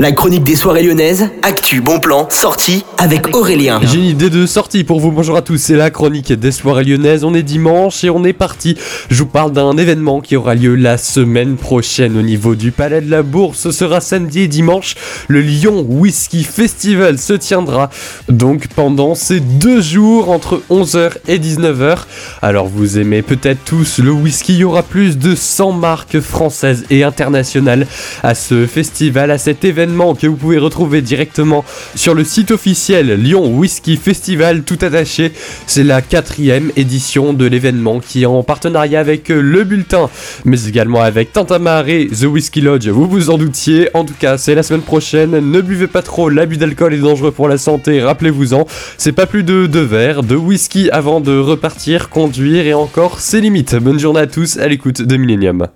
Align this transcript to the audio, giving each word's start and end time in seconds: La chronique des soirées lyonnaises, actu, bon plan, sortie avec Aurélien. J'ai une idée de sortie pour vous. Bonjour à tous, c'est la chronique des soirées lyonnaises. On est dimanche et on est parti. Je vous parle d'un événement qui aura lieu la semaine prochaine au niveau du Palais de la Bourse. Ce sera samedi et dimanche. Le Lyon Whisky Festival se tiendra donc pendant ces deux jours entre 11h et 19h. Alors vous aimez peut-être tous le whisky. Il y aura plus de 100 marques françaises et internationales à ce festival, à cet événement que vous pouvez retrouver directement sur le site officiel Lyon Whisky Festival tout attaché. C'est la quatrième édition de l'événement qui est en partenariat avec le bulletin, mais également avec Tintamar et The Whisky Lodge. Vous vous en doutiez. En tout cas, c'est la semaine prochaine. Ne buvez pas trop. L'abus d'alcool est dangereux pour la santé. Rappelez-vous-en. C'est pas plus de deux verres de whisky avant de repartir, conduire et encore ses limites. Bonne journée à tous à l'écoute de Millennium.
La 0.00 0.12
chronique 0.12 0.44
des 0.44 0.56
soirées 0.56 0.82
lyonnaises, 0.82 1.28
actu, 1.42 1.82
bon 1.82 2.00
plan, 2.00 2.26
sortie 2.30 2.86
avec 2.96 3.36
Aurélien. 3.36 3.80
J'ai 3.82 3.98
une 3.98 4.04
idée 4.04 4.30
de 4.30 4.46
sortie 4.46 4.82
pour 4.82 4.98
vous. 4.98 5.12
Bonjour 5.12 5.36
à 5.36 5.42
tous, 5.42 5.58
c'est 5.58 5.76
la 5.76 5.90
chronique 5.90 6.32
des 6.32 6.52
soirées 6.52 6.84
lyonnaises. 6.84 7.22
On 7.22 7.34
est 7.34 7.42
dimanche 7.42 8.02
et 8.02 8.08
on 8.08 8.24
est 8.24 8.32
parti. 8.32 8.78
Je 9.10 9.18
vous 9.18 9.26
parle 9.26 9.52
d'un 9.52 9.76
événement 9.76 10.22
qui 10.22 10.36
aura 10.36 10.54
lieu 10.54 10.74
la 10.74 10.96
semaine 10.96 11.56
prochaine 11.56 12.16
au 12.16 12.22
niveau 12.22 12.54
du 12.54 12.72
Palais 12.72 13.02
de 13.02 13.10
la 13.10 13.22
Bourse. 13.22 13.58
Ce 13.58 13.72
sera 13.72 14.00
samedi 14.00 14.40
et 14.40 14.48
dimanche. 14.48 14.94
Le 15.28 15.42
Lyon 15.42 15.84
Whisky 15.86 16.44
Festival 16.44 17.18
se 17.18 17.34
tiendra 17.34 17.90
donc 18.30 18.68
pendant 18.68 19.14
ces 19.14 19.40
deux 19.40 19.82
jours 19.82 20.30
entre 20.30 20.62
11h 20.70 21.10
et 21.28 21.38
19h. 21.38 22.04
Alors 22.40 22.68
vous 22.68 22.98
aimez 22.98 23.20
peut-être 23.20 23.62
tous 23.66 23.98
le 23.98 24.12
whisky. 24.12 24.54
Il 24.54 24.60
y 24.60 24.64
aura 24.64 24.82
plus 24.82 25.18
de 25.18 25.34
100 25.34 25.72
marques 25.72 26.20
françaises 26.20 26.86
et 26.88 27.04
internationales 27.04 27.86
à 28.22 28.34
ce 28.34 28.66
festival, 28.66 29.30
à 29.30 29.36
cet 29.36 29.62
événement 29.62 29.89
que 29.90 30.26
vous 30.26 30.36
pouvez 30.36 30.58
retrouver 30.58 31.02
directement 31.02 31.64
sur 31.96 32.14
le 32.14 32.22
site 32.22 32.52
officiel 32.52 33.20
Lyon 33.20 33.46
Whisky 33.56 33.96
Festival 33.96 34.62
tout 34.62 34.78
attaché. 34.82 35.32
C'est 35.66 35.82
la 35.82 36.00
quatrième 36.00 36.70
édition 36.76 37.32
de 37.32 37.44
l'événement 37.44 37.98
qui 37.98 38.22
est 38.22 38.26
en 38.26 38.42
partenariat 38.44 39.00
avec 39.00 39.28
le 39.30 39.64
bulletin, 39.64 40.08
mais 40.44 40.64
également 40.64 41.02
avec 41.02 41.32
Tintamar 41.32 41.88
et 41.88 42.06
The 42.06 42.24
Whisky 42.24 42.60
Lodge. 42.60 42.88
Vous 42.88 43.08
vous 43.08 43.30
en 43.30 43.38
doutiez. 43.38 43.88
En 43.94 44.04
tout 44.04 44.14
cas, 44.18 44.38
c'est 44.38 44.54
la 44.54 44.62
semaine 44.62 44.82
prochaine. 44.82 45.32
Ne 45.50 45.60
buvez 45.60 45.88
pas 45.88 46.02
trop. 46.02 46.28
L'abus 46.28 46.56
d'alcool 46.56 46.94
est 46.94 46.98
dangereux 46.98 47.32
pour 47.32 47.48
la 47.48 47.58
santé. 47.58 48.00
Rappelez-vous-en. 48.00 48.66
C'est 48.96 49.12
pas 49.12 49.26
plus 49.26 49.42
de 49.42 49.66
deux 49.66 49.82
verres 49.82 50.22
de 50.22 50.36
whisky 50.36 50.88
avant 50.90 51.20
de 51.20 51.36
repartir, 51.36 52.10
conduire 52.10 52.66
et 52.66 52.74
encore 52.74 53.20
ses 53.20 53.40
limites. 53.40 53.74
Bonne 53.74 53.98
journée 53.98 54.20
à 54.20 54.26
tous 54.26 54.56
à 54.58 54.68
l'écoute 54.68 55.02
de 55.02 55.16
Millennium. 55.16 55.66